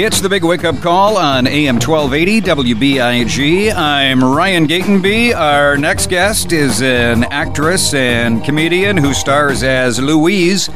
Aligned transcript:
It's 0.00 0.20
the 0.20 0.28
big 0.28 0.44
wake 0.44 0.64
up 0.64 0.76
call 0.80 1.16
on 1.16 1.46
AM 1.46 1.76
1280 1.80 2.40
WBIG. 2.42 3.74
I'm 3.74 4.22
Ryan 4.22 4.68
Gatenby. 4.68 5.34
Our 5.34 5.76
next 5.76 6.08
guest 6.08 6.52
is 6.52 6.82
an 6.82 7.24
actress 7.24 7.94
and 7.94 8.44
comedian 8.44 8.96
who 8.96 9.12
stars 9.12 9.64
as 9.64 9.98
Louise 9.98 10.68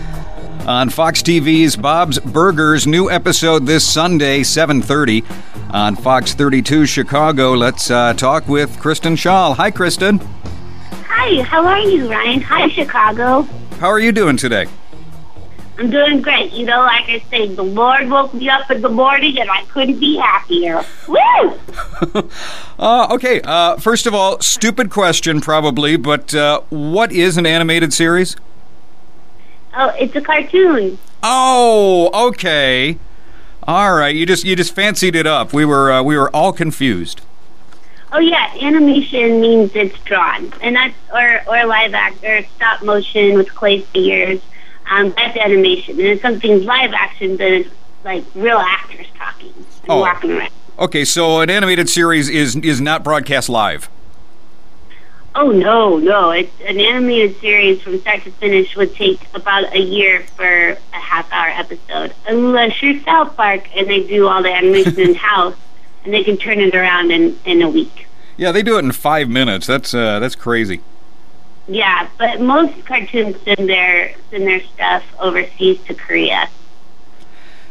on 0.67 0.91
Fox 0.91 1.23
TV's 1.23 1.77
Bob's 1.77 2.19
Burgers 2.19 2.87
new 2.87 3.11
episode 3.11 3.65
this 3.65 3.87
Sunday 3.87 4.41
7:30 4.41 5.25
on 5.71 5.95
Fox 5.95 6.35
32 6.35 6.87
Chicago. 6.87 7.53
Let's 7.53 7.91
uh, 7.91 8.15
talk 8.15 8.49
with 8.49 8.77
Kristen 8.81 9.15
Schaal. 9.15 9.55
Hi 9.57 9.71
Kristen. 9.71 10.19
Hi, 11.07 11.43
how 11.43 11.65
are 11.65 11.79
you, 11.79 12.11
Ryan? 12.11 12.41
Hi 12.41 12.69
Chicago. 12.69 13.43
How 13.79 13.89
are 13.89 14.01
you 14.01 14.11
doing 14.11 14.37
today? 14.37 14.67
I'm 15.79 15.91
doing 15.91 16.21
great. 16.21 16.53
You 16.53 16.67
know, 16.67 16.81
like 16.81 17.09
I 17.09 17.25
say, 17.31 17.55
the 17.55 17.63
Lord 17.63 18.09
woke 18.09 18.35
me 18.35 18.49
up 18.49 18.71
in 18.71 18.83
the 18.83 18.89
morning 18.89 19.39
and 19.39 19.51
I 19.51 19.65
couldn't 19.65 19.99
be 19.99 20.17
happier. 20.17 20.85
Woo! 21.09 21.59
uh, 22.79 23.09
okay, 23.11 23.41
uh, 23.43 23.77
first 23.77 24.07
of 24.07 24.15
all, 24.15 24.41
stupid 24.41 24.91
question 24.91 25.41
probably, 25.41 25.97
but 25.97 26.35
uh, 26.35 26.61
what 26.69 27.11
is 27.11 27.37
an 27.37 27.47
animated 27.47 27.93
series? 27.93 28.37
Oh, 29.75 29.89
it's 29.99 30.15
a 30.15 30.21
cartoon. 30.21 30.99
Oh, 31.23 32.29
okay. 32.29 32.99
All 33.65 33.95
right, 33.95 34.15
you 34.15 34.27
just 34.27 34.45
you 34.45 34.57
just 34.57 34.75
fancied 34.75 35.15
it 35.15 35.27
up. 35.27 35.53
We 35.53 35.65
were 35.65 35.91
uh, 35.91 36.03
we 36.03 36.17
were 36.17 36.29
all 36.31 36.53
confused. 36.53 37.23
Oh 38.11 38.19
yeah, 38.19 38.53
animation 38.61 39.41
means 39.41 39.71
it's 39.75 39.99
drawn, 40.01 40.53
and 40.61 40.77
that's 40.77 40.95
or 41.13 41.43
or 41.47 41.65
live 41.65 41.95
act 41.95 42.23
or 42.25 42.43
stop 42.57 42.83
motion 42.83 43.35
with 43.35 43.55
clay 43.55 43.81
figures. 43.81 44.41
Um, 44.93 45.15
that's 45.17 45.37
animation. 45.39 45.99
And 45.99 46.09
if 46.09 46.21
something's 46.21 46.65
live 46.65 46.93
action, 46.93 47.37
then 47.37 47.53
it's 47.53 47.71
like 48.05 48.25
real 48.35 48.59
actors 48.59 49.07
talking 49.17 49.53
and 49.57 49.67
Oh. 49.89 50.01
walking 50.01 50.33
around. 50.33 50.51
Okay, 50.79 51.05
so 51.05 51.41
an 51.41 51.51
animated 51.51 51.89
series 51.89 52.29
is 52.29 52.57
is 52.57 52.81
not 52.81 53.05
broadcast 53.05 53.49
live. 53.49 53.89
Oh 55.35 55.51
no, 55.51 55.97
no! 55.99 56.31
It's 56.31 56.53
an 56.67 56.79
animated 56.79 57.41
series 57.41 57.81
from 57.81 57.99
start 58.01 58.23
to 58.25 58.31
finish 58.33 58.77
would 58.77 58.95
take 58.95 59.21
about 59.35 59.73
a 59.75 59.81
year 59.81 60.25
for 60.37 60.45
a 60.93 60.97
half 60.97 61.31
hour 61.33 61.49
episode, 61.49 62.13
unless 62.27 62.83
you're 62.83 63.01
South 63.03 63.35
Park 63.37 63.75
and 63.77 63.89
they 63.89 64.03
do 64.03 64.29
all 64.29 64.43
the 64.43 64.53
animation 64.53 64.99
in 65.09 65.15
house 65.15 65.55
and 66.05 66.13
they 66.13 66.23
can 66.23 66.37
turn 66.37 66.61
it 66.61 66.75
around 66.75 67.11
in 67.11 67.39
in 67.47 67.63
a 67.63 67.69
week. 67.69 68.07
Yeah, 68.37 68.53
they 68.53 68.63
do 68.63 68.77
it 68.77 68.85
in 68.85 68.93
five 68.93 69.29
minutes. 69.29 69.67
That's 69.67 69.95
uh, 69.95 70.19
that's 70.19 70.35
crazy. 70.35 70.81
Yeah, 71.69 72.09
but 72.19 72.41
most 72.41 72.85
cartoons 72.85 73.37
send 73.45 73.69
their 73.69 74.15
send 74.31 74.47
their 74.47 74.61
stuff 74.61 75.05
overseas 75.21 75.81
to 75.85 75.95
Korea. 75.95 76.49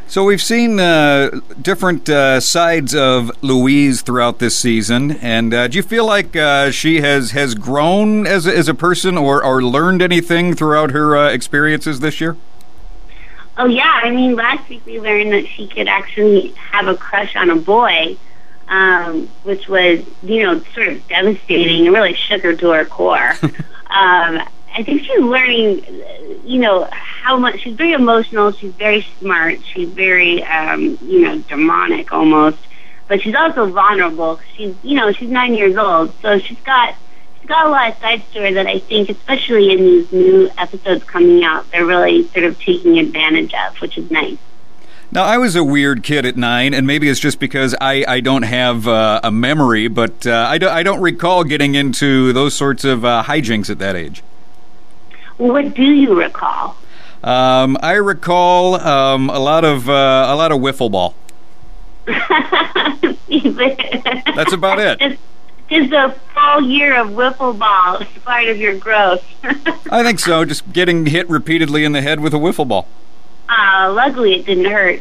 So 0.06 0.24
we've 0.24 0.42
seen 0.42 0.78
uh, 0.78 1.40
different 1.60 2.08
uh, 2.08 2.40
sides 2.40 2.94
of 2.94 3.30
Louise 3.42 4.02
throughout 4.02 4.40
this 4.40 4.58
season, 4.58 5.12
and 5.12 5.54
uh, 5.54 5.68
do 5.68 5.76
you 5.76 5.82
feel 5.82 6.04
like 6.04 6.36
uh, 6.36 6.70
she 6.70 7.00
has 7.00 7.30
has 7.30 7.54
grown 7.54 8.26
as 8.26 8.46
a, 8.46 8.54
as 8.54 8.68
a 8.68 8.74
person, 8.74 9.16
or 9.16 9.42
or 9.42 9.62
learned 9.62 10.02
anything 10.02 10.54
throughout 10.54 10.90
her 10.90 11.16
uh, 11.16 11.30
experiences 11.30 12.00
this 12.00 12.20
year? 12.20 12.36
Oh 13.56 13.66
yeah, 13.66 14.00
I 14.02 14.10
mean 14.10 14.34
last 14.36 14.68
week 14.68 14.84
we 14.84 15.00
learned 15.00 15.32
that 15.32 15.46
she 15.46 15.66
could 15.66 15.88
actually 15.88 16.48
have 16.56 16.88
a 16.88 16.96
crush 16.96 17.36
on 17.36 17.48
a 17.48 17.56
boy, 17.56 18.16
um, 18.72 19.28
which 19.42 19.68
was 19.68 20.00
you 20.22 20.42
know 20.42 20.60
sort 20.74 20.88
of 20.88 21.06
devastating 21.06 21.86
and 21.86 21.94
really 21.94 22.14
shook 22.14 22.42
her 22.42 22.56
to 22.56 22.70
her 22.70 22.84
core. 22.86 23.32
um, 23.42 24.42
I 24.74 24.82
think 24.82 25.02
she's 25.02 25.20
learning, 25.20 25.84
you 26.44 26.58
know, 26.58 26.88
how 26.90 27.36
much 27.36 27.60
she's 27.60 27.74
very 27.74 27.92
emotional. 27.92 28.50
She's 28.52 28.72
very 28.72 29.06
smart. 29.20 29.62
She's 29.62 29.90
very, 29.90 30.42
um, 30.44 30.98
you 31.02 31.20
know, 31.20 31.38
demonic 31.40 32.10
almost. 32.10 32.58
But 33.06 33.20
she's 33.20 33.34
also 33.34 33.66
vulnerable. 33.66 34.40
She's, 34.56 34.74
you 34.82 34.94
know, 34.94 35.12
she's 35.12 35.28
nine 35.28 35.52
years 35.52 35.76
old, 35.76 36.14
so 36.22 36.38
she's 36.38 36.60
got 36.60 36.94
she's 37.38 37.48
got 37.48 37.66
a 37.66 37.68
lot 37.68 37.90
of 37.90 37.98
sides 37.98 38.22
to 38.32 38.40
her 38.40 38.52
that 38.52 38.66
I 38.66 38.78
think, 38.78 39.10
especially 39.10 39.72
in 39.72 39.80
these 39.80 40.10
new 40.10 40.50
episodes 40.56 41.04
coming 41.04 41.44
out, 41.44 41.70
they're 41.70 41.84
really 41.84 42.26
sort 42.28 42.46
of 42.46 42.58
taking 42.58 42.98
advantage 42.98 43.52
of, 43.52 43.76
which 43.82 43.98
is 43.98 44.10
nice. 44.10 44.38
Now, 45.14 45.24
I 45.24 45.36
was 45.36 45.54
a 45.54 45.62
weird 45.62 46.02
kid 46.02 46.24
at 46.24 46.38
nine, 46.38 46.72
and 46.72 46.86
maybe 46.86 47.10
it's 47.10 47.20
just 47.20 47.38
because 47.38 47.76
I, 47.78 48.02
I 48.08 48.20
don't 48.20 48.44
have 48.44 48.88
uh, 48.88 49.20
a 49.22 49.30
memory, 49.30 49.86
but 49.88 50.26
uh, 50.26 50.46
I, 50.48 50.56
do, 50.56 50.66
I 50.70 50.82
don't 50.82 51.02
recall 51.02 51.44
getting 51.44 51.74
into 51.74 52.32
those 52.32 52.54
sorts 52.54 52.82
of 52.82 53.04
uh, 53.04 53.22
hijinks 53.26 53.68
at 53.68 53.78
that 53.78 53.94
age. 53.94 54.22
What 55.36 55.74
do 55.74 55.82
you 55.82 56.18
recall? 56.18 56.78
Um, 57.22 57.76
I 57.82 57.92
recall 57.92 58.76
um, 58.76 59.28
a 59.28 59.38
lot 59.38 59.64
of 59.66 59.86
uh, 59.86 59.92
a 60.30 60.34
lot 60.34 60.50
of 60.50 60.60
wiffle 60.60 60.90
ball. 60.90 61.14
That's 64.34 64.52
about 64.54 64.78
it. 64.78 65.18
Just 65.68 65.92
a 65.92 66.16
full 66.34 66.62
year 66.62 66.98
of 66.98 67.08
wiffle 67.08 67.58
ball 67.58 67.96
is 67.98 68.08
part 68.24 68.48
of 68.48 68.56
your 68.56 68.78
growth. 68.78 69.22
I 69.90 70.02
think 70.02 70.20
so. 70.20 70.46
Just 70.46 70.72
getting 70.72 71.04
hit 71.04 71.28
repeatedly 71.28 71.84
in 71.84 71.92
the 71.92 72.00
head 72.00 72.20
with 72.20 72.32
a 72.32 72.38
wiffle 72.38 72.66
ball. 72.66 72.88
Uh, 73.52 73.92
luckily, 73.92 74.34
it 74.34 74.46
didn't 74.46 74.64
hurt. 74.64 75.00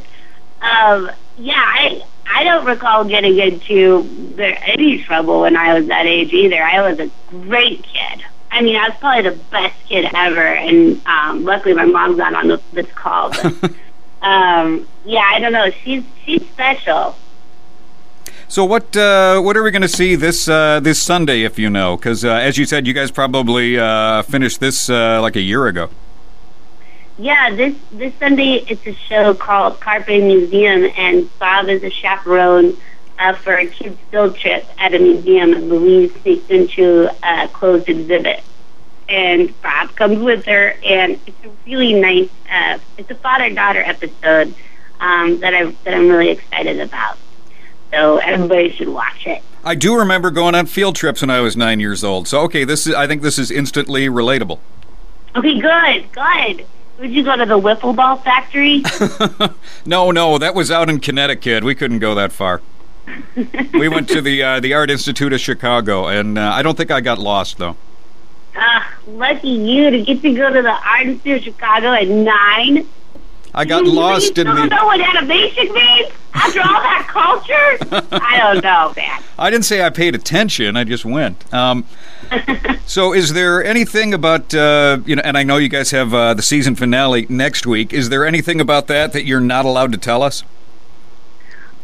Um, 0.61 1.11
yeah, 1.37 1.55
I 1.55 2.03
I 2.29 2.43
don't 2.43 2.65
recall 2.65 3.05
getting 3.05 3.37
into 3.37 4.07
any 4.39 5.03
trouble 5.03 5.41
when 5.41 5.55
I 5.55 5.73
was 5.79 5.87
that 5.87 6.05
age 6.05 6.33
either. 6.33 6.61
I 6.61 6.89
was 6.89 6.99
a 6.99 7.09
great 7.29 7.83
kid. 7.83 8.23
I 8.51 8.61
mean, 8.61 8.75
I 8.75 8.89
was 8.89 8.97
probably 8.99 9.29
the 9.29 9.37
best 9.51 9.75
kid 9.87 10.09
ever, 10.13 10.41
and 10.41 11.01
um, 11.07 11.45
luckily 11.45 11.73
my 11.73 11.85
mom's 11.85 12.17
not 12.17 12.35
on 12.35 12.49
the, 12.49 12.61
this 12.73 12.91
call. 12.91 13.29
But 13.29 13.45
um, 14.21 14.87
yeah, 15.05 15.23
I 15.33 15.39
don't 15.39 15.53
know. 15.53 15.69
She's 15.83 16.03
she's 16.25 16.45
special. 16.49 17.15
So 18.49 18.65
what 18.65 18.95
uh, 18.97 19.39
what 19.39 19.55
are 19.55 19.63
we 19.63 19.71
going 19.71 19.81
to 19.81 19.87
see 19.87 20.15
this 20.15 20.49
uh, 20.49 20.81
this 20.81 21.01
Sunday, 21.01 21.43
if 21.43 21.57
you 21.57 21.69
know? 21.69 21.95
Because 21.95 22.25
uh, 22.25 22.31
as 22.31 22.57
you 22.57 22.65
said, 22.65 22.85
you 22.85 22.93
guys 22.93 23.11
probably 23.11 23.79
uh, 23.79 24.23
finished 24.23 24.59
this 24.59 24.89
uh, 24.89 25.21
like 25.21 25.37
a 25.37 25.41
year 25.41 25.67
ago. 25.67 25.89
Yeah, 27.21 27.53
this 27.53 27.75
this 27.91 28.15
Sunday 28.15 28.65
it's 28.67 28.83
a 28.87 28.95
show 28.95 29.35
called 29.35 29.79
Carpe 29.79 30.07
Museum, 30.07 30.91
and 30.97 31.29
Bob 31.37 31.69
is 31.69 31.83
a 31.83 31.91
chaperone 31.91 32.75
uh, 33.19 33.33
for 33.33 33.53
a 33.53 33.67
kids' 33.67 33.99
field 34.09 34.35
trip 34.35 34.65
at 34.79 34.95
a 34.95 34.97
museum, 34.97 35.53
and 35.53 35.69
Louise 35.69 36.11
sneaks 36.23 36.49
into 36.49 37.11
a 37.21 37.47
closed 37.49 37.87
exhibit, 37.89 38.43
and 39.07 39.53
Bob 39.61 39.95
comes 39.95 40.17
with 40.17 40.45
her, 40.45 40.73
and 40.83 41.19
it's 41.27 41.45
a 41.45 41.51
really 41.67 41.93
nice. 41.93 42.27
Uh, 42.51 42.79
it's 42.97 43.11
a 43.11 43.15
father-daughter 43.15 43.81
episode 43.81 44.55
um, 44.99 45.39
that 45.41 45.53
I 45.53 45.65
that 45.65 45.93
I'm 45.93 46.09
really 46.09 46.29
excited 46.29 46.79
about. 46.79 47.19
So 47.91 48.17
everybody 48.17 48.71
should 48.71 48.89
watch 48.89 49.27
it. 49.27 49.43
I 49.63 49.75
do 49.75 49.95
remember 49.95 50.31
going 50.31 50.55
on 50.55 50.65
field 50.65 50.95
trips 50.95 51.21
when 51.21 51.29
I 51.29 51.41
was 51.41 51.55
nine 51.55 51.79
years 51.79 52.03
old. 52.03 52.27
So 52.27 52.41
okay, 52.45 52.63
this 52.63 52.87
is 52.87 52.95
I 52.95 53.05
think 53.05 53.21
this 53.21 53.37
is 53.37 53.51
instantly 53.51 54.07
relatable. 54.07 54.57
Okay, 55.35 55.59
good, 55.59 56.11
good. 56.13 56.65
Would 57.01 57.11
you 57.11 57.23
go 57.23 57.35
to 57.35 57.45
the 57.47 57.59
wiffle 57.59 57.95
ball 57.95 58.17
factory? 58.17 58.83
No, 59.85 60.11
no, 60.11 60.37
that 60.37 60.53
was 60.53 60.69
out 60.69 60.87
in 60.87 60.99
Connecticut. 60.99 61.63
We 61.63 61.73
couldn't 61.73 61.97
go 61.97 62.13
that 62.13 62.31
far. 62.31 62.61
we 63.73 63.89
went 63.89 64.07
to 64.09 64.21
the 64.21 64.43
uh, 64.43 64.59
the 64.59 64.75
Art 64.75 64.91
Institute 64.91 65.33
of 65.33 65.39
Chicago, 65.39 66.07
and 66.07 66.37
uh, 66.37 66.51
I 66.53 66.61
don't 66.61 66.77
think 66.77 66.91
I 66.91 67.01
got 67.01 67.17
lost 67.17 67.57
though. 67.57 67.75
Ah, 68.55 68.93
lucky 69.07 69.49
you 69.49 69.89
to 69.89 70.01
get 70.03 70.21
to 70.21 70.33
go 70.35 70.53
to 70.53 70.61
the 70.61 70.69
Art 70.69 71.07
Institute 71.07 71.37
of 71.39 71.43
Chicago 71.43 71.93
at 71.93 72.07
nine. 72.07 72.87
I 73.53 73.65
got 73.65 73.83
You 73.85 73.91
lost 73.91 74.37
in 74.37 74.47
the. 74.47 74.65
know 74.65 74.85
what 74.85 75.01
animation 75.01 75.73
means 75.73 76.09
after 76.33 76.61
all 76.61 76.67
that 76.67 77.05
culture. 77.09 78.07
I 78.23 78.37
don't 78.37 78.63
know, 78.63 78.93
man. 78.95 79.21
I 79.37 79.49
didn't 79.49 79.65
say 79.65 79.83
I 79.85 79.89
paid 79.89 80.15
attention. 80.15 80.77
I 80.77 80.83
just 80.85 81.03
went. 81.03 81.53
Um, 81.53 81.85
so, 82.85 83.13
is 83.13 83.33
there 83.33 83.63
anything 83.63 84.13
about 84.13 84.53
uh, 84.53 84.99
you 85.05 85.15
know? 85.17 85.21
And 85.25 85.37
I 85.37 85.43
know 85.43 85.57
you 85.57 85.67
guys 85.69 85.91
have 85.91 86.13
uh, 86.13 86.33
the 86.33 86.41
season 86.41 86.75
finale 86.75 87.25
next 87.27 87.67
week. 87.67 87.91
Is 87.91 88.09
there 88.09 88.25
anything 88.25 88.61
about 88.61 88.87
that 88.87 89.11
that 89.13 89.25
you're 89.25 89.41
not 89.41 89.65
allowed 89.65 89.91
to 89.91 89.97
tell 89.97 90.23
us? 90.23 90.43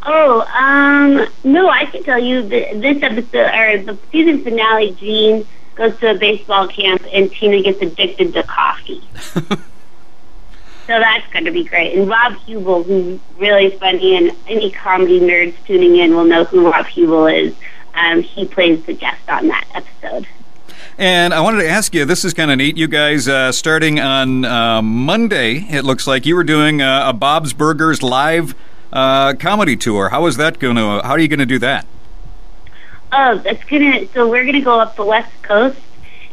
Oh, 0.04 0.42
um, 0.56 1.28
no, 1.44 1.70
I 1.70 1.84
can 1.86 2.02
tell 2.04 2.20
you 2.20 2.42
that 2.44 2.80
this 2.82 3.04
episode 3.04 3.36
or 3.54 3.84
the 3.84 3.98
season 4.12 4.42
finale. 4.42 4.92
Gene 4.92 5.46
goes 5.76 5.98
to 6.00 6.12
a 6.12 6.16
baseball 6.16 6.68
camp, 6.68 7.04
and 7.12 7.30
Tina 7.30 7.62
gets 7.62 7.82
addicted 7.82 8.34
to 8.34 8.44
coffee. 8.44 9.04
So 10.88 10.98
that's 11.00 11.28
going 11.34 11.46
to 11.46 11.52
be 11.52 11.66
great. 11.66 11.98
And 11.98 12.10
Rob 12.10 12.34
Huebel, 12.46 12.84
who's 12.84 13.20
really 13.38 13.72
funny, 13.72 14.16
and 14.16 14.32
any 14.48 14.72
comedy 14.72 15.20
nerds 15.20 15.54
tuning 15.66 15.98
in 15.98 16.16
will 16.16 16.24
know 16.26 16.46
who 16.46 16.72
Rob 16.72 16.86
Huebel 16.88 17.28
is. 17.28 17.54
Um, 17.94 18.22
he 18.22 18.46
plays 18.46 18.84
the 18.86 18.94
guest 18.94 19.28
on 19.28 19.48
that 19.50 19.66
episode. 19.74 20.28
And 20.98 21.34
I 21.34 21.42
wanted 21.42 21.62
to 21.62 21.70
ask 21.70 21.94
you. 21.94 22.06
This 22.06 22.24
is 22.26 22.34
kind 22.34 22.50
of 22.50 22.58
neat. 22.58 22.78
You 22.78 22.88
guys 22.88 23.28
uh, 23.28 23.52
starting 23.52 24.00
on 24.00 24.46
uh, 24.46 24.82
Monday. 24.82 25.66
It 25.70 25.84
looks 25.84 26.08
like 26.08 26.26
you 26.26 26.36
were 26.36 26.44
doing 26.44 26.82
uh, 26.82 27.10
a 27.10 27.14
Bob's 27.14 27.54
Burgers 27.54 28.02
live 28.02 28.56
uh, 28.94 29.34
comedy 29.34 29.76
tour. 29.76 30.10
How 30.10 30.26
is 30.26 30.38
that 30.38 30.58
going 30.58 30.78
to? 30.78 31.02
How 31.04 31.12
are 31.12 31.20
you 31.20 31.28
going 31.28 31.40
to 31.40 31.46
do 31.46 31.60
that? 31.60 31.86
Oh, 33.12 33.38
that's 33.38 33.64
gonna. 33.66 34.08
So 34.14 34.28
we're 34.28 34.46
gonna 34.46 34.62
go 34.62 34.80
up 34.80 34.96
the 34.96 35.06
west 35.06 35.32
coast, 35.42 35.80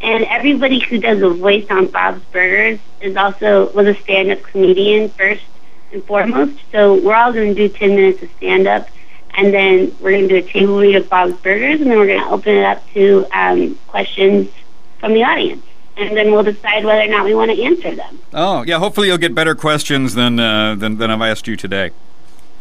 and 0.05 0.25
everybody 0.25 0.81
who 0.81 0.99
does 0.99 1.23
a 1.23 1.31
voice 1.31 1.67
on 1.71 1.87
Bob's 1.87 2.23
Burgers 2.27 2.79
is 3.01 3.17
also 3.17 3.73
was 3.73 3.87
a 3.87 3.95
stand-up 3.95 4.43
comedian 4.43 5.09
first 5.09 5.43
and 5.93 6.05
foremost. 6.05 6.61
So 6.71 7.01
we're 7.01 7.15
all 7.15 7.33
going 7.33 7.55
to 7.55 7.69
do 7.69 7.75
10 7.75 7.97
minutes 7.97 8.23
of 8.23 8.31
stand-up, 8.37 8.89
and 9.31 9.53
then 9.53 9.97
we're 10.01 10.11
going 10.11 10.29
to 10.29 10.41
do 10.41 10.47
a 10.47 10.53
table 10.53 10.79
read 10.79 10.97
of 10.97 11.09
Bob's 11.09 11.35
Burgers, 11.41 11.81
and 11.81 11.91
then 11.91 11.99
we're 11.99 12.07
going 12.07 12.21
to 12.21 12.29
open 12.29 12.55
it 12.55 12.65
up 12.65 12.87
to 12.93 13.27
um, 13.33 13.79
questions 13.87 14.51
from 15.01 15.15
the 15.15 15.25
audience. 15.25 15.65
And 15.97 16.15
then 16.17 16.33
we'll 16.33 16.43
decide 16.43 16.85
whether 16.85 17.03
or 17.03 17.07
not 17.07 17.25
we 17.25 17.35
want 17.35 17.53
to 17.53 17.63
answer 17.63 17.95
them. 17.95 18.19
Oh, 18.35 18.63
yeah. 18.63 18.79
Hopefully, 18.79 19.07
you'll 19.07 19.17
get 19.17 19.35
better 19.35 19.55
questions 19.55 20.15
than 20.15 20.41
uh, 20.41 20.75
than, 20.75 20.99
than 20.99 21.11
I've 21.11 21.23
asked 21.23 21.47
you 21.47 21.57
today. 21.57 21.93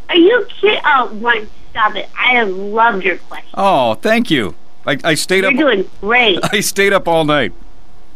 Are 0.07 0.15
you 0.15 0.45
kidding? 0.61 0.79
Oh, 0.85 1.11
one, 1.15 1.49
stop 1.71 1.95
it! 1.95 2.07
I 2.17 2.35
have 2.35 2.49
loved 2.49 3.03
your 3.03 3.17
question. 3.17 3.49
Oh, 3.55 3.95
thank 3.95 4.29
you. 4.29 4.55
I, 4.85 4.97
I 5.03 5.13
stayed 5.15 5.45
up 5.45 5.53
You're 5.53 5.69
up. 5.69 5.75
doing 5.75 5.89
great. 6.01 6.39
I 6.51 6.59
stayed 6.59 6.93
up 6.93 7.07
all 7.07 7.25
night. 7.25 7.53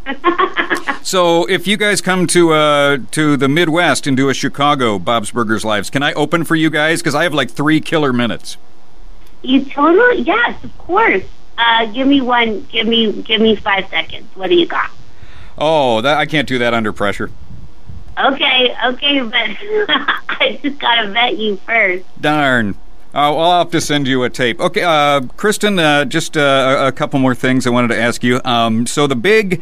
so, 1.02 1.46
if 1.50 1.68
you 1.68 1.76
guys 1.78 2.00
come 2.02 2.28
to 2.28 2.54
uh, 2.54 2.98
to 3.12 3.36
the 3.38 3.50
Midwest 3.50 4.08
and 4.08 4.16
do 4.16 4.30
a 4.30 4.34
Chicago 4.34 4.98
Bob's 5.00 5.32
Burgers 5.32 5.66
Lives, 5.66 5.90
can 5.90 6.02
I 6.04 6.14
open 6.14 6.44
for 6.46 6.56
you 6.56 6.70
guys? 6.70 7.02
Because 7.02 7.16
I 7.16 7.24
have 7.24 7.34
like 7.34 7.52
three 7.52 7.82
killer 7.82 8.14
minutes. 8.14 8.58
You 9.42 9.66
totally 9.66 10.22
yes, 10.22 10.64
of 10.64 10.78
course. 10.78 11.24
Uh, 11.58 11.86
give 11.88 12.08
me 12.08 12.22
one. 12.22 12.66
Give 12.72 12.88
me 12.88 13.12
give 13.22 13.42
me 13.42 13.56
five 13.56 13.88
seconds. 13.90 14.28
What 14.36 14.48
do 14.50 14.56
you 14.56 14.66
got? 14.66 14.92
Oh, 15.58 16.02
that, 16.02 16.18
I 16.18 16.26
can't 16.26 16.48
do 16.48 16.58
that 16.60 16.74
under 16.74 16.94
pressure. 16.94 17.32
Okay, 18.18 18.76
okay, 18.86 19.22
but 19.22 19.34
I 20.30 20.60
just 20.64 20.80
gotta 20.80 21.10
vet 21.12 21.38
you 21.38 21.58
first. 21.58 22.06
Darn. 22.20 22.76
Uh, 23.14 23.34
well, 23.34 23.40
I'll 23.40 23.60
have 23.60 23.72
to 23.72 23.82
send 23.82 24.08
you 24.08 24.24
a 24.24 24.30
tape. 24.30 24.60
Okay, 24.60 24.84
uh, 24.84 25.22
Kristen, 25.38 25.80
uh, 25.80 26.06
just 26.06 26.36
uh, 26.38 26.84
a 26.88 26.92
couple 26.92 27.20
more 27.20 27.34
things 27.34 27.66
I 27.66 27.70
wanted 27.70 27.88
to 27.90 28.00
ask 28.00 28.24
you. 28.24 28.42
Um, 28.44 28.86
so 28.86 29.08
the 29.08 29.16
big, 29.16 29.62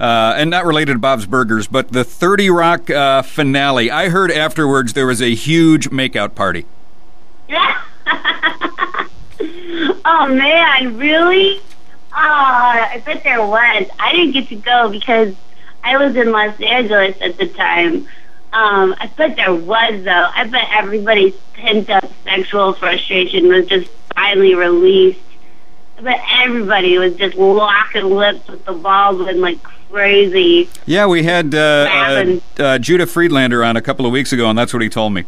uh, 0.00 0.34
and 0.36 0.50
not 0.50 0.64
related 0.64 0.94
to 0.94 0.98
Bob's 0.98 1.26
Burgers, 1.26 1.68
but 1.68 1.92
the 1.92 2.04
30 2.04 2.50
Rock 2.50 2.90
uh, 2.90 3.22
finale, 3.22 3.90
I 3.90 4.08
heard 4.08 4.30
afterwards 4.32 4.94
there 4.94 5.06
was 5.06 5.20
a 5.20 5.34
huge 5.34 5.90
makeout 5.90 6.34
party. 6.34 6.64
oh 10.04 10.26
man, 10.28 10.96
really? 10.96 11.60
Oh, 12.12 12.18
I 12.18 13.02
bet 13.04 13.22
there 13.24 13.46
was. 13.46 13.86
I 13.98 14.12
didn't 14.12 14.32
get 14.32 14.48
to 14.48 14.56
go 14.56 14.88
because 14.90 15.34
I 15.84 15.96
was 15.98 16.16
in 16.16 16.32
Los 16.32 16.58
Angeles 16.60 17.16
at 17.20 17.36
the 17.36 17.46
time. 17.46 18.08
Um, 18.52 18.94
I 18.98 19.10
bet 19.16 19.36
there 19.36 19.54
was 19.54 20.04
though. 20.04 20.30
I 20.34 20.44
bet 20.46 20.68
everybody's 20.72 21.34
pent 21.54 21.90
up 21.90 22.10
sexual 22.24 22.72
frustration 22.72 23.48
was 23.48 23.66
just 23.66 23.90
finally 24.14 24.54
released. 24.54 25.20
I 25.98 26.02
bet 26.02 26.20
everybody 26.40 26.96
was 26.98 27.16
just 27.16 27.36
locking 27.36 28.04
lips 28.10 28.46
with 28.48 28.64
the 28.64 28.72
Baldwin 28.72 29.40
like 29.40 29.62
crazy. 29.62 30.68
Yeah, 30.86 31.06
we 31.06 31.22
had 31.24 31.54
uh, 31.54 31.58
uh, 31.58 32.40
uh, 32.62 32.78
Judah 32.78 33.06
Friedlander 33.06 33.62
on 33.64 33.76
a 33.76 33.82
couple 33.82 34.06
of 34.06 34.12
weeks 34.12 34.32
ago, 34.32 34.48
and 34.48 34.58
that's 34.58 34.72
what 34.72 34.82
he 34.82 34.88
told 34.88 35.12
me. 35.12 35.24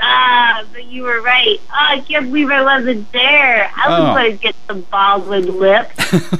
Ah, 0.00 0.64
but 0.72 0.84
you 0.84 1.04
were 1.04 1.22
right. 1.22 1.58
Oh, 1.70 1.72
I 1.72 2.00
can't 2.00 2.26
believe 2.26 2.50
I 2.50 2.62
wasn't 2.62 3.10
there. 3.12 3.70
I 3.76 3.88
was 3.88 4.00
Oh. 4.10 4.14
going 4.14 4.32
to 4.32 4.42
get 4.42 4.54
the 4.68 4.74
Baldwin 4.74 5.58
lip. 5.58 5.90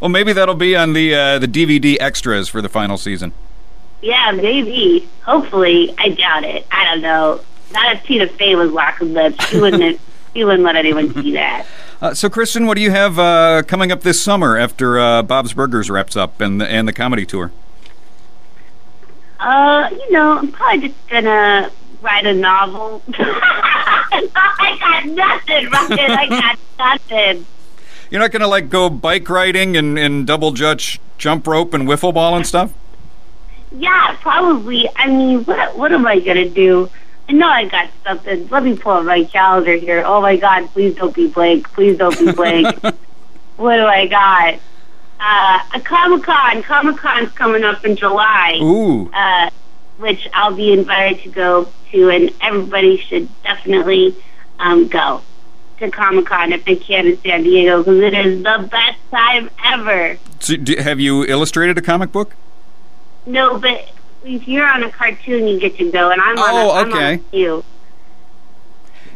Well, 0.00 0.08
maybe 0.08 0.32
that'll 0.32 0.54
be 0.54 0.74
on 0.74 0.94
the 0.94 1.14
uh, 1.14 1.38
the 1.38 1.46
DVD 1.46 1.98
extras 2.00 2.48
for 2.48 2.62
the 2.62 2.70
final 2.70 2.96
season. 2.96 3.34
Yeah, 4.02 4.32
maybe. 4.32 5.08
Hopefully. 5.24 5.94
I 5.98 6.10
doubt 6.10 6.44
it. 6.44 6.66
I 6.70 6.84
don't 6.84 7.02
know. 7.02 7.40
Not 7.72 7.96
if 7.96 8.04
Tina 8.04 8.26
Fey 8.26 8.54
was 8.56 8.72
locking 8.72 9.12
lips. 9.14 9.46
She 9.48 9.60
wouldn't. 9.60 10.00
she 10.34 10.44
wouldn't 10.44 10.64
let 10.64 10.76
anyone 10.76 11.12
see 11.14 11.32
that. 11.32 11.66
Uh, 12.00 12.14
so, 12.14 12.30
Kristen, 12.30 12.66
what 12.66 12.76
do 12.76 12.82
you 12.82 12.90
have 12.90 13.18
uh, 13.18 13.62
coming 13.66 13.92
up 13.92 14.00
this 14.02 14.22
summer 14.22 14.56
after 14.56 14.98
uh, 14.98 15.22
Bob's 15.22 15.52
Burgers 15.52 15.90
wraps 15.90 16.16
up 16.16 16.40
and 16.40 16.60
the, 16.60 16.70
and 16.70 16.88
the 16.88 16.92
comedy 16.92 17.26
tour? 17.26 17.52
Uh, 19.38 19.88
you 19.90 20.12
know, 20.12 20.38
I'm 20.38 20.52
probably 20.52 20.88
just 20.88 21.08
gonna 21.08 21.70
write 22.02 22.26
a 22.26 22.34
novel. 22.34 23.02
I 23.12 24.76
got 24.80 25.06
nothing, 25.06 25.70
Ryan. 25.70 26.10
I 26.10 26.28
got 26.28 26.58
nothing. 26.78 27.46
You're 28.10 28.20
not 28.20 28.32
going 28.32 28.40
to 28.40 28.48
like 28.48 28.68
go 28.68 28.90
bike 28.90 29.28
riding 29.28 29.76
and, 29.76 29.98
and 29.98 30.26
double 30.26 30.52
judge 30.52 31.00
jump 31.16 31.46
rope 31.46 31.72
and 31.74 31.86
wiffle 31.86 32.12
ball 32.12 32.36
and 32.36 32.46
stuff? 32.46 32.72
Yeah, 33.72 34.16
probably. 34.20 34.88
I 34.96 35.06
mean, 35.06 35.44
what 35.44 35.76
what 35.76 35.92
am 35.92 36.06
I 36.06 36.20
gonna 36.20 36.48
do? 36.48 36.90
I 37.28 37.32
know 37.32 37.48
I 37.48 37.66
got 37.66 37.88
something. 38.04 38.48
Let 38.48 38.64
me 38.64 38.76
pull 38.76 38.92
up 38.92 39.04
my 39.04 39.24
calendar 39.24 39.76
here. 39.76 40.02
Oh 40.04 40.20
my 40.20 40.36
God! 40.36 40.68
Please 40.70 40.96
don't 40.96 41.14
be 41.14 41.28
blank. 41.28 41.72
Please 41.72 41.96
don't 41.96 42.18
be 42.18 42.32
blank. 42.32 42.82
what 43.56 43.76
do 43.76 43.86
I 43.86 44.06
got? 44.06 44.54
Uh, 45.20 45.60
a 45.74 45.80
Comic 45.80 46.24
Con. 46.24 46.62
Comic 46.62 46.96
Con's 46.96 47.30
coming 47.32 47.62
up 47.62 47.84
in 47.84 47.94
July, 47.94 48.58
Ooh. 48.60 49.10
uh, 49.12 49.50
which 49.98 50.28
I'll 50.32 50.54
be 50.54 50.72
invited 50.72 51.22
to 51.24 51.28
go 51.28 51.68
to, 51.92 52.08
and 52.08 52.32
everybody 52.40 52.96
should 52.96 53.28
definitely 53.42 54.16
um, 54.58 54.88
go 54.88 55.22
to 55.78 55.90
Comic 55.90 56.26
Con 56.26 56.52
if 56.52 56.64
they 56.64 56.76
can 56.76 57.06
in 57.06 57.20
San 57.20 57.42
Diego 57.42 57.82
because 57.82 58.00
it 58.00 58.14
is 58.14 58.42
the 58.42 58.68
best 58.70 58.98
time 59.10 59.50
ever. 59.64 60.18
So, 60.40 60.56
do, 60.56 60.76
have 60.76 60.98
you 60.98 61.24
illustrated 61.24 61.78
a 61.78 61.82
comic 61.82 62.10
book? 62.12 62.34
No, 63.30 63.58
but 63.58 63.88
if 64.24 64.46
you're 64.48 64.66
on 64.66 64.82
a 64.82 64.90
cartoon, 64.90 65.46
you 65.46 65.58
get 65.60 65.76
to 65.78 65.90
go, 65.90 66.10
and 66.10 66.20
I'm 66.20 66.38
on 66.38 66.50
Oh, 66.50 66.70
a, 66.70 66.74
I'm 66.80 66.92
okay. 66.92 67.06
on 67.06 67.14
a 67.14 67.18
few. 67.30 67.64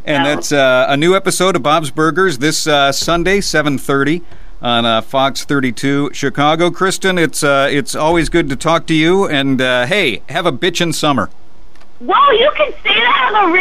And 0.05 0.22
No. 0.22 0.34
that's 0.34 0.52
uh, 0.52 0.87
a 0.88 0.96
new 0.96 1.14
episode 1.16 1.56
of 1.56 1.62
Bob's 1.62 1.90
Burgers 1.90 2.38
this 2.38 2.66
uh, 2.66 2.93
Sunday, 2.93 3.38
7:30 3.40 4.22
on 4.62 4.84
uh, 4.87 5.00
Fox 5.00 5.44
32 5.44 6.11
Chicago. 6.12 6.70
Kristen, 6.70 7.19
it's 7.19 7.43
uh, 7.43 7.69
it's 7.70 7.94
always 7.94 8.28
good 8.28 8.49
to 8.50 8.56
talk 8.56 8.87
to 8.87 8.94
you. 8.94 9.26
And 9.28 9.61
uh, 9.61 9.87
hey, 9.87 10.22
have 10.28 10.46
a 10.46 10.52
bitchin' 10.52 10.94
summer. 10.94 11.31
Whoa, 12.00 12.31
you 12.32 12.50
can 12.56 12.72
say 12.82 13.00
that 13.00 13.32
on 13.34 13.50
the 13.50 13.55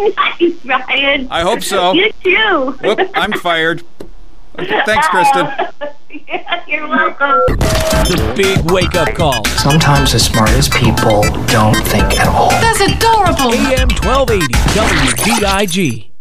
radio? 0.00 0.14
nice, 0.16 0.64
Ryan. 0.64 1.28
I 1.30 1.40
hope 1.42 1.62
so. 1.62 1.92
You 1.92 2.12
too. 2.22 2.78
Whoop, 2.82 3.00
I'm 3.14 3.32
fired. 3.32 3.82
Thanks, 4.56 5.06
Kristen. 5.08 5.48
Yeah, 6.28 6.64
You're 6.68 6.88
welcome. 6.88 7.40
The 7.48 8.32
big 8.36 8.70
wake 8.70 8.94
up 8.94 9.14
call. 9.14 9.44
Sometimes 9.44 10.12
the 10.12 10.18
smartest 10.18 10.72
people 10.72 11.22
don't 11.46 11.76
think 11.86 12.18
at 12.18 12.28
all. 12.28 12.50
That's 12.50 12.80
adorable. 12.80 13.52
AM 13.54 13.88
1280 13.88 14.52
WBIG. 14.78 16.15